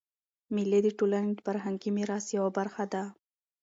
مېلې 0.53 0.79
د 0.83 0.87
ټولني 0.97 1.31
د 1.35 1.39
فرهنګي 1.45 1.89
میراث 1.97 2.25
یوه 2.37 2.49
برخه 2.57 2.83
ده. 2.93 3.03